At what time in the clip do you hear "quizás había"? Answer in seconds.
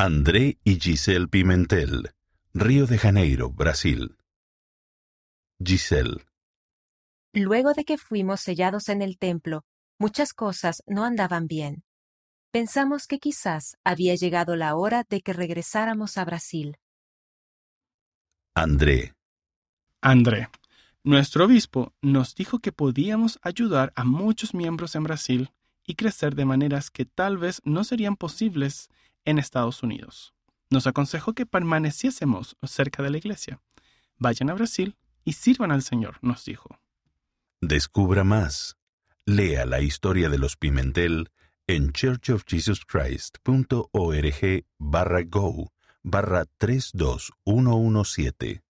13.18-14.14